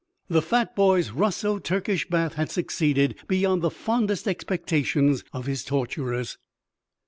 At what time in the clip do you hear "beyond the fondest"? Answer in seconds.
3.27-4.27